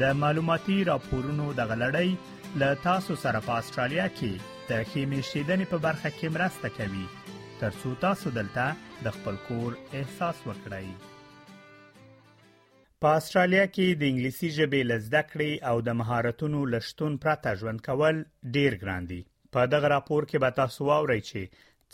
[0.00, 2.10] د معلوماتي راپورونو د غلړۍ
[2.60, 4.32] ل تاسو سره په استرالیا کې
[4.70, 7.06] د ښې میشتېدنې په برخه کې مرسته کوي
[7.60, 8.64] ترڅو تاسو دلته
[9.04, 10.86] د خپل کور احساس وکړئ
[13.02, 18.16] په استرالیا کې د انګلیسي ژبې لزده کړې او د مهارتونو لشتون پرته ژوند کول
[18.56, 19.20] ډیر ګران دي
[19.54, 21.42] په دغه راپور کې به تاسو واورئ چې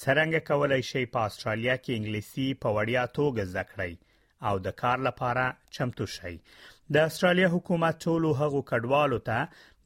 [0.03, 3.95] څنګه کولای شي په استرالیا کې انګلیسي په وړیا توګه زده کړئ
[4.49, 5.45] او د کار لپاره
[5.79, 6.35] چمتو شئ
[6.97, 9.39] د استرالیا حکومت ټولو هغو کډوالو ته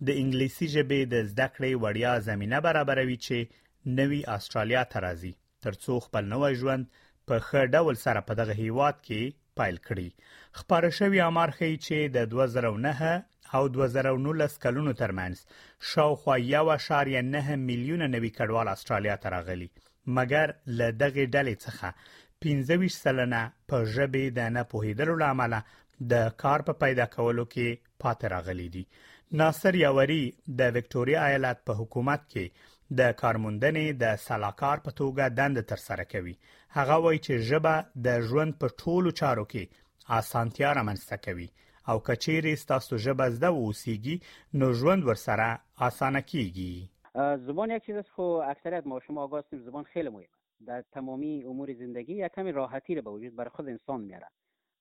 [0.07, 5.33] د انګلیسي ژبې د زده کړې وړیا زمينه برابروي چې نوي استرالیا ته راځي
[5.67, 6.89] ترڅو خپل نوې ژوند
[7.29, 10.09] په ښه ډول سره په دغه هیواد کې پایل کړي
[10.61, 16.37] خبره شوی امر خي چې د 2009 او 2019 کلونو ترمنځ شاوخوا
[17.13, 19.71] 1.9 میلیونه نوي کډوال استرالیا ته راغلي
[20.19, 20.47] مګر
[20.81, 23.41] له دغه ډلې څخه 15 سلنه
[23.71, 25.57] په ژبه د نه پوهیدلو لامل
[26.15, 27.69] د کار په پیدا کولو کې
[28.03, 28.87] پاتې راغلي دي
[29.41, 30.19] ناصر یاوري
[30.57, 36.05] د وکټوريا ایالت په حکومت کې د کارموندنې د سلاکار په توګه دند تر سره
[36.11, 36.35] کوي
[36.79, 41.49] هغه وایي چې ژبه د ژوند په ټولو چارو کې اسانتیا رامنځته کوي
[41.93, 44.17] او کچېری ستاسو ژبه زده ووسیږي
[44.65, 45.49] نو ژوند ورسره
[45.89, 50.71] اسانه کیږي زبان یک چیز است خو اکثریت ما شما آگاه هستیم زبان خیلی مهمه
[50.73, 54.29] در تمامی امور زندگی یک کمی راحتی رو به وجود برای خود انسان میاره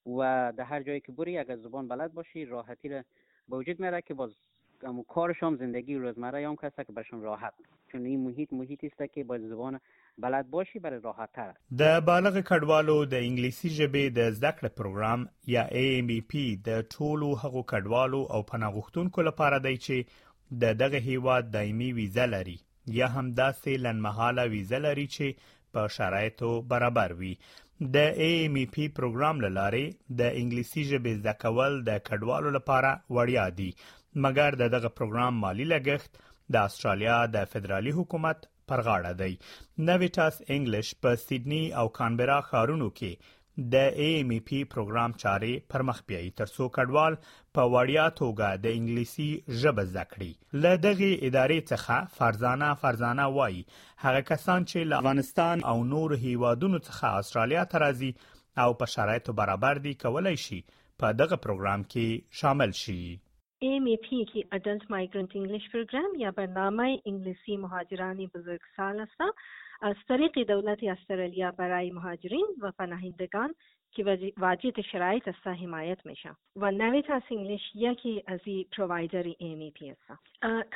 [0.05, 3.03] و در هر جایی که بری اگر زبان بلد باشی راحتی را
[3.49, 4.29] به وجود میاره که باز
[4.83, 7.53] اما کارش هم زندگی روزمره هم کسی که برشون راحت
[7.91, 9.79] چون این محیط محیط است که باید زبان
[10.17, 15.27] بلد باشی برای راحت تر د بالغ کډوالو د انګلیسي ژبې د زده کړې پروګرام
[15.47, 20.05] یا AMBP د ټولو هغو کډوالو او پناهغښتونکو لپاره دی چې
[20.61, 25.35] د دغه هیواد دایمي ویزه لري یا هم داسې لنمحاله ویزه لري چې
[25.75, 27.33] په شرایطو برابر وي
[27.95, 29.83] د اي ام پی پروګرام لاره
[30.19, 33.69] د انګلیسي ژبې زده کول د کډوالو لپاره وړیا دي
[34.23, 36.11] مګر دغه پروګرام مالی لګښت
[36.53, 38.39] د استرالیا د فدرالي حکومت
[38.69, 39.33] پر غاړه دی
[39.87, 43.11] نویټاس انګلیش په سیدنی او کانبرا ښارونو کې
[43.71, 47.15] د ایم ای پی پروګرام چارې پرمخ بیاي ترڅو کډوال
[47.55, 49.27] په وړیا توګه د انګلیسي
[49.63, 53.59] ژبه زده کړي ل دغه ادارې څخه فرزانه فرزانه وای
[54.05, 58.11] هغه کسان چې له افغانستان او نور هیوادونو څخه استرالیا ته راځي
[58.65, 60.61] او په شرایطو برابر دي کولای شي
[60.99, 63.19] په دغه پروګرام کې شامل شي
[63.67, 69.21] ایم ای پی کی اډلټ مایګرنټ انګلیش پروګرام یا برنامه انګلیسي مهاجرانی بزرگسال است
[69.81, 73.55] از طریق دولت استرالیا برای مهاجرین و پناهندگان
[73.91, 79.89] که واجد شرایط است حمایت میشن و نویتا سینگلیش یکی از این پرووایدر ایمی پی
[79.89, 80.21] است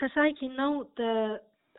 [0.02, 1.02] کسایی که نو د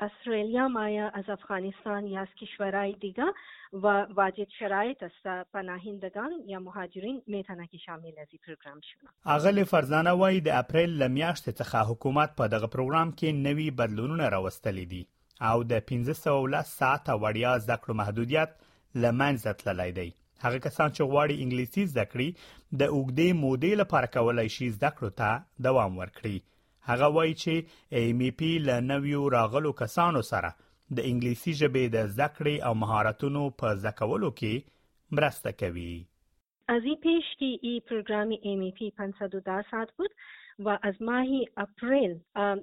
[0.01, 3.25] استرالیا مایا از افغانستان یا از کشورهای دیگه
[3.73, 9.65] و واجد شرایط است پناهندگان یا مهاجرین میتونه که شامل از این پروګرام شونه اغلی
[9.65, 15.07] فرزانه وای د اپریل لمیاشت څخه حکومت په دغه پروګرام کې نوي بدلونونه راوستلی دي
[15.49, 18.51] او د 1519 ساعت وړیا زده کړو محدودیت
[19.03, 20.07] لمنځه تللی دی
[20.45, 22.29] هغه کسان چې غواړي انګلیسي زده کړي
[22.81, 25.29] د اوګدې مودې لپاره کولای شي زده کړو ته
[25.67, 26.37] دوام ورکړي
[26.91, 27.55] هغه وایي چې
[28.01, 30.51] ایم ای پی له نویو راغلو کسانو سره
[30.97, 34.55] د انګلیسي ژبې د زده کړې او مهارتونو په زده کولو کې
[35.19, 35.95] مرسته کوي
[36.69, 40.11] از این پیش که این پروگرام MEP 510 ساعت بود
[40.59, 41.25] و از ماه
[41.57, 42.19] اپریل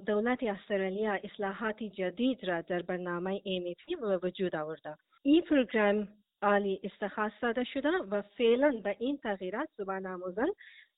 [0.06, 6.08] دولت استرالیا اصلاحات جدید را در برنامه MEP به وجود آورده این پروگرام
[6.42, 10.52] عالی استخاص داده شده و فعلا به این تغییرات زبان آموزان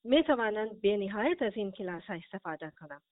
[0.05, 3.03] می توانند به نهایت از این کلاس استفاده کنند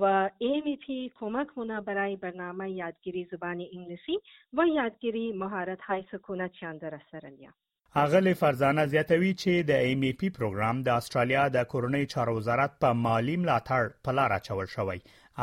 [0.00, 4.18] و AMP کمک مونه برای برنامه یادگیری زبان انگلیسی
[4.52, 7.50] و یادگیری مهارت های سکونت چند در استرالیا
[7.98, 12.74] اغلی فرزانه زیاتوي چې د ایم ای پی پروګرام د استرالیا د کورنۍ چارو وزارت
[12.84, 14.96] په مالی ملاتړ په لار اچول شوی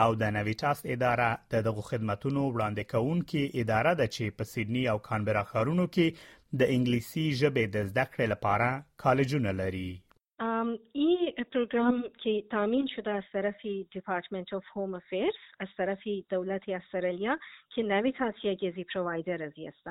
[0.03, 4.97] او د نویټاس اداره د دغو خدماتو وړاندې کونکي اداره ده چې په سیدنی او
[5.07, 8.69] کانبرا ښارونو کې د انګلیسي ژبې د زده کړې لپاره
[9.07, 9.85] کالجونه لري
[10.45, 10.69] um
[11.07, 11.22] e
[11.53, 13.65] پروگرام که تامین شده از طرف
[13.95, 17.37] دپارتمنت آف هوم افیرز از طرف دولت استرالیا
[17.75, 19.87] که نوی از گزی پروایدر است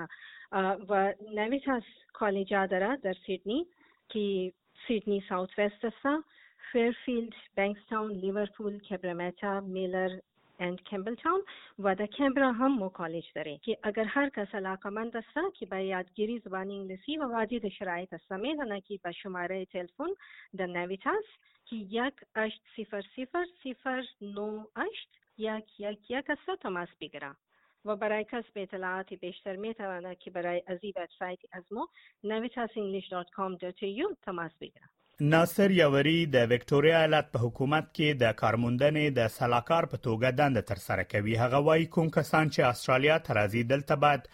[0.90, 3.66] و نویتاس تاس کالج داره در سیدنی
[4.08, 4.52] که
[4.86, 6.24] سیدنی ساوت وست است
[6.72, 10.10] فیرفیلد، بنکستاون، لیورپول، کبرمیتا، میلر،
[10.70, 11.14] کمبل
[11.84, 15.70] و د کمبرا هم مو کالج لري چې اگر هر کس علاقه مند سره کې
[15.72, 20.12] به یادګیری زبان انگلیسی و واجی د شرایط سمې نه کې په شماره تلفن
[20.60, 23.10] د نویتاس کې یک اشت صفر
[23.64, 26.32] صفر نو یک
[26.66, 27.32] تماس بگیره
[27.90, 29.74] و برای به اطلاعات بیشتر می
[30.24, 31.88] که برای ازی وبسایت از ما
[32.32, 35.01] navitasenglish.com.au تماس بگیرند.
[35.24, 40.60] ناصر یوري د وکټوريا ایالت په حکومت کې د کارموندنې د سلاکار په توګه دند
[40.70, 44.26] تر سره کوي هغه وای کوم کسان چې استرالیا ترازی دلته بعد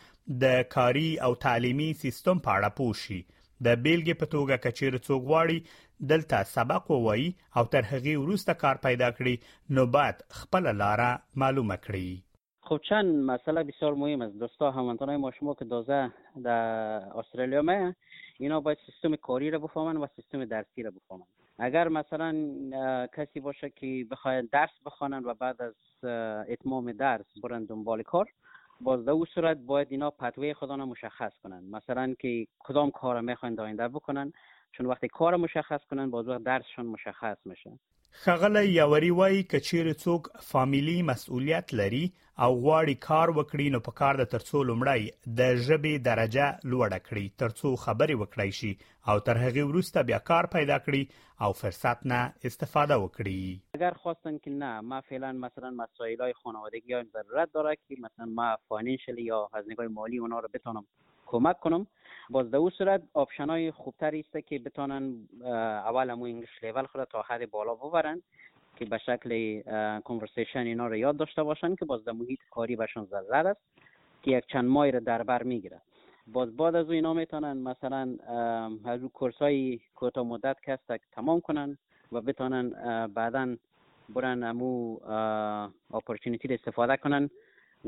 [0.45, 3.21] د کاري او تعلیمي سیستم په اړه پوښي
[3.69, 7.29] د بیلګې په توګه کچیر څوک واړي دلته سبق ووایي
[7.63, 11.11] او تر هغه وروسته کار پیدا کړي نو بعد خپل لاره
[11.45, 12.25] معلومه کړي
[12.71, 16.01] خب چند مسئله بسیار مهم است دوستا هموطنان ما شما که دازه
[16.49, 17.95] در دا استرالیا میه
[18.41, 21.27] اینا باید سیستم کاری را بفهمن و سیستم درسی را بفهمن
[21.59, 22.33] اگر مثلا
[23.17, 25.75] کسی باشه که بخواید درس بخوانن و بعد از
[26.49, 28.29] اتمام درس برن دنبال کار
[28.81, 33.21] باز در صورت باید اینا پتوه خودان را مشخص کنن مثلا که کدام کار را
[33.21, 34.33] میخواین در بکنن
[34.73, 37.73] چون وقتی کار مشخص کنن باز وقت درسشون مشخص میشه
[38.23, 42.05] خغلی یوري وای کچیر څوک فاميلي مسؤلیت لري
[42.47, 45.03] او غواړي کار وکړي نو په کار د ترڅو لمړی
[45.41, 48.73] د ژبې درجه لوړه کړي ترڅو خبرې وکړای شي
[49.11, 51.03] او تر هغه وروسته بیا کار پیدا کړي
[51.45, 52.21] او فرصت نه
[52.51, 53.39] استفاده وکړي
[53.81, 58.29] اگر خواستن که نه ما فعلا مثلا مسائل های خانوادگی هم ضرورت داره که مثلا
[58.41, 60.87] ما فاینانشلی یا هزینه مالی اونا رو بتونم
[61.35, 61.87] کمک کنم
[62.31, 65.15] باز در صورت آپشن های خوبتر است که بتانن
[65.87, 68.23] اول همو انگلیش لیول خود تا حد بالا ببرن
[68.77, 69.61] که به شکل
[70.01, 73.61] کنورسیشن اینا رو یاد داشته باشن که باز در محیط کاری بهشان ضرر است
[74.23, 75.81] که یک چند ماه رو در بر میگیره
[76.33, 78.17] باز بعد از او اینا میتونن مثلا
[78.85, 80.79] از او کورس های کوتاه مدت که
[81.13, 81.79] تمام کنن
[82.13, 82.71] و بتانن
[83.15, 83.57] بعدا
[84.15, 85.69] برن امو را
[86.51, 87.31] استفاده کنن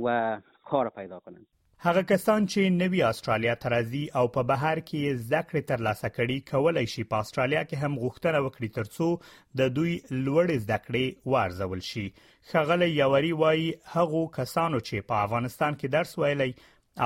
[0.03, 1.47] و کار پیدا کنن
[1.85, 6.51] هغه کسان چې نوی استرالیا ته راځي او په بهر کې ذکر تر لاسه کړي
[6.51, 9.09] کولای شي په استرالیا کې هم غوښتنه وکړي ترڅو
[9.61, 9.95] د دوی
[10.27, 12.05] لوړ ذکرې وارزول شي
[12.51, 16.51] خغل یوري وای هغه کسانو چې په افغانستان کې درس ویلي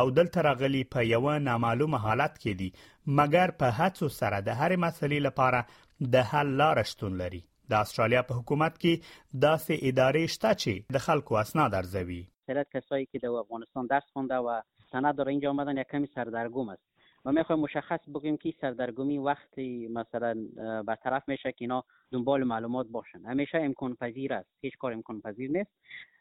[0.02, 2.84] او دلته راغلي په یو نامعلومه حالت کې دي
[3.20, 7.44] مګر په هڅو سره د هر مسلې لپاره د حل لار شتون لري
[7.74, 13.06] د استرالیا په حکومت کې داسې ادارې شته چې د خلکو اسناد ارزوي اکثریت کسایی
[13.06, 14.60] که در افغانستان درس خونده و
[14.92, 16.82] سند داره اینجا آمدن یک کمی سردرگم است
[17.24, 20.34] و میخوایم مشخص بگیم که سردرگمی وقتی مثلا
[20.86, 25.50] برطرف میشه که اینا دنبال معلومات باشن همیشه امکان پذیر است هیچ کار امکان پذیر
[25.50, 25.70] نیست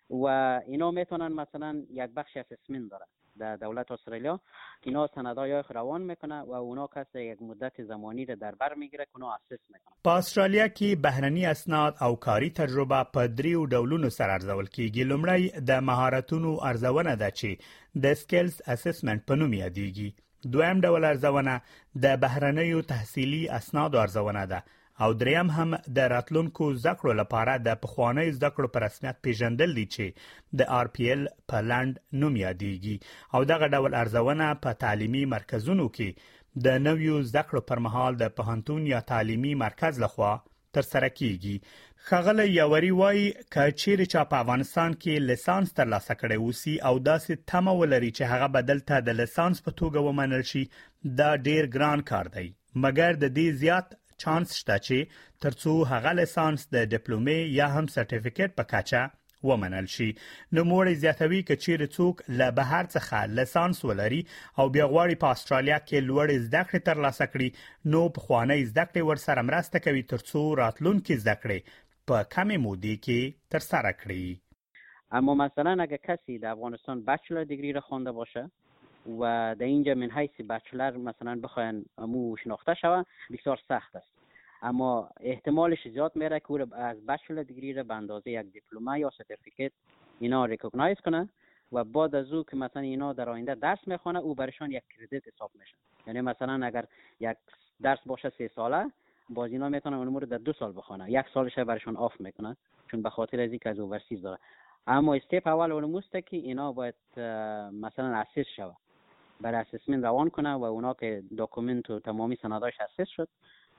[0.10, 0.26] و
[0.68, 3.06] اینا میتونن مثلا یک بخش اسسمنت داره
[3.40, 4.40] در دولت استرالیا
[4.82, 9.12] اینا سندای روان میکنه و اونا کس یک مدت زمانی را در بر میگیره که
[9.16, 14.34] اونا اسس میکنه په استرالیا کې بهرنی اسناد او کاری تجربه په دریو ډولونو سره
[14.34, 17.64] ارزول کیږي لومړی د مهارتونو ارزونه ده چې
[18.04, 20.10] د سکلز اسسمنت په نوم یادېږي
[20.52, 21.62] دویم ډول ارزونه
[22.04, 24.64] د بهرنیو تحصیلي اسناد ارزونه ده
[25.02, 30.06] او دریم هم د راتلونکو زکړو لپاره د پخوانۍ زکړو پر رسمیت پیژندل دي چې
[30.62, 31.24] د آر پی ال
[31.54, 32.98] په لاند نوم یادېږي
[33.34, 38.86] او دغه ډول ارزونه په تعلیمي مرکزونو کې د نویو زکړو پر مهال د پهنتون
[38.94, 40.32] یا تعلیمي مرکز لخوا
[40.78, 41.56] تر سره کیږي
[42.12, 43.20] خغله یوري وای
[43.56, 48.32] کچیر چا په افغانستان کې لسانس تر لاسه کړي وسی او داسې تمه ولري چې
[48.36, 50.64] هغه بدلته د لسانس په توګه ومنل شي
[51.24, 52.48] دا ډیر ګران کار دی
[52.86, 53.88] مګر د دې زیات
[54.24, 54.98] چانس شته چې
[55.46, 59.02] ترڅو هغه لسانس د ډیپلومي یا هم سرټیفیکټ په کاچا
[59.50, 64.88] ومنل شي نو موړې زیاتوي چې چیرې څوک له بهر څخه لسانس ولري او بیا
[64.94, 67.50] غواړي په استرالیا کې لوړې زده کړې ترلاسه کړي
[67.96, 71.76] نو په خواني زده کړې ورسره مرسته کوي ترڅو راتلونکي زده کړې
[72.12, 77.82] په کمې مودې کې ترسره کړي اما مثلا اگر کسی در افغانستان بچلر دیگری را
[77.90, 78.44] خوانده باشه
[79.06, 84.08] و در اینجا من حیث بچلر مثلا بخواین مو شناخته شوه بسیار سخت است
[84.62, 89.10] اما احتمالش زیاد میره که او از بچلر دیگری را به اندازه یک دیپلمه یا
[89.18, 89.72] سرتیفیکت
[90.20, 91.30] اینا ریکگنایز کنه
[91.72, 95.28] و بعد از او که مثلا اینا در آینده درس میخوانه او برشان یک کردیت
[95.28, 95.76] حساب میشه
[96.08, 96.86] یعنی مثلا اگر
[97.20, 97.38] یک
[97.82, 98.86] درس باشه سه ساله
[99.30, 102.58] باز اینا میتونن اون رو در دو سال بخوانه یک سالش برشان آف میکنه
[102.92, 104.38] چون به خاطر از اینکه از اوورسیز داره
[104.88, 106.94] اما استپ اول علموسته که اینا باید
[107.82, 108.76] مثلا اسیس شوه
[109.44, 113.28] برای اسسمنت روان کنه و اونا که داکومنت و تمامی سنداش اسس شد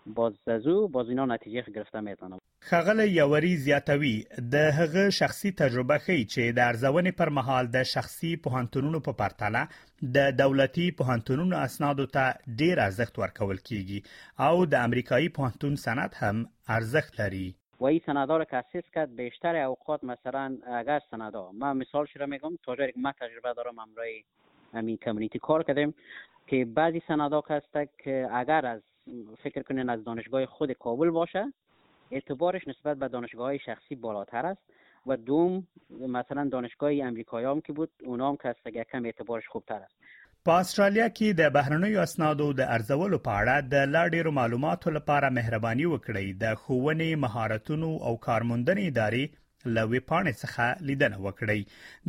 [0.07, 5.99] باز از او باز اینا نتیجه گرفته میتونه خغل یوری زیاتوی د هغه شخصي تجربه
[5.99, 9.69] خي چې د ارزونې پر مهال د شخصي پوهنتونونو په پرتله
[10.15, 14.01] د دولتي پوهنتونونو اسنادو ته ډیر ارزښت ورکول کیږي
[14.41, 19.17] او د امریکایي پوهنتون سند هم ارزښت لري و این سندا رو که اسیس کرد
[19.17, 24.23] بیشتر اوقات مثلا اگر سندا من مثال شده میگم تاجر که من تجربه دارم امرای
[24.77, 25.95] همین کمیونیتی کار کردیم
[26.47, 28.83] که بعضی سنداک هسته که اگر از
[29.45, 31.53] فکر کنین از دانشگاه خود کابل باشه
[32.11, 34.61] اعتبارش نسبت به دانشگاه های شخصی بالاتر است
[35.07, 35.67] و دوم
[36.01, 39.95] مثلا دانشگاه امریکایی هم که بود اونا هم که هسته کم اعتبارش خوبتر است
[40.47, 45.29] په استرالیا کې د بهرنیو اسنادو د ارزولو په اړه د لا ډیرو معلوماتو لپاره
[45.31, 49.25] مهرباني وکړئ د خوونې مهارتونو او کارموندنې ادارې
[49.75, 51.61] له وی پاڼې څخه لیدنه وکړئ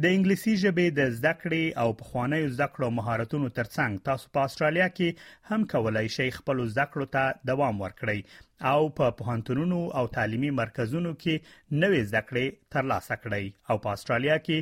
[0.02, 4.88] د انګلیسي ژبې د زده کړې او پخوانیو زده کړو مهارتونو ترڅنګ تاسو په استرالیا
[4.98, 5.10] کې
[5.52, 8.20] هم کولای شئ خپل زده کړو ته دوام ورکړئ
[8.64, 11.40] او په پوهنتونونو او تعلیمي مرکزونو کې
[11.84, 12.46] نوې زده کړې
[12.76, 14.58] ترلاسه کړي او په استرالیا کې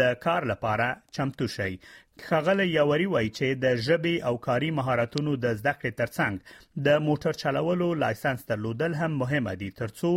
[0.00, 0.86] د کار لپاره
[1.18, 1.76] چمتو شي
[2.26, 6.34] خغل یوري وای چې د ژبې او کاري مهارتونو د زده کړې ترڅنګ
[6.88, 10.12] د موټر چلولو لایسنس درلودل هم مهمه دي ترڅو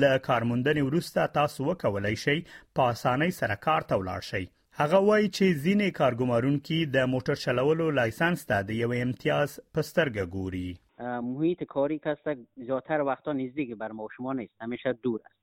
[0.00, 2.38] ل کارموندنې ورسته تاسو وکولای شئ
[2.76, 4.44] په اسانۍ سره کار ته ولاړ شئ
[4.82, 10.68] هغه وایي چې ځینې کارګمارونکو د موټر چلولو لایسنس ته د یو امتیاز پسترګه ګوري
[11.00, 15.34] محیط کاری که است زیادتر وقتا نزدیک بر ما شما نیست همیشه دور است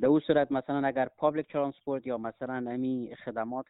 [0.00, 3.66] در اون صورت مثلا اگر پابلیک ترانسپورت یا مثلا امی خدمات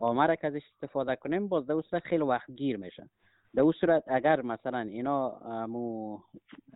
[0.00, 3.08] آمره که ازش استفاده کنیم باز در اون صورت خیلی وقت گیر میشن
[3.54, 6.18] در اون صورت اگر مثلا اینا مو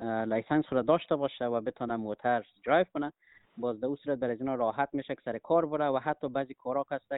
[0.01, 3.13] لایسنس رو داشته باشه و بتونه موتر درایو کنه
[3.57, 6.55] باز در اون صورت برای اینا راحت میشه که سر کار بره و حتی بعضی
[6.55, 7.13] کارا که هست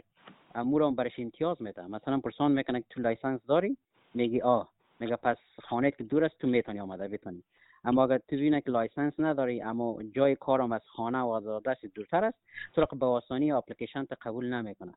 [0.55, 3.77] امور برش امتیاز میده مثلا پرسان میکنه که تو لایسنس داری
[4.15, 4.65] میگی آ
[5.01, 7.43] میگه پس خانه که دور است تو میتونی آمده بتونی
[7.85, 11.79] اما اگر تو اینه که لایسنس نداری اما جای کارم از خانه و از آدرس
[11.95, 12.39] دورتر است
[12.73, 14.95] تو به آسانی اپلیکیشن تا قبول نمیکنه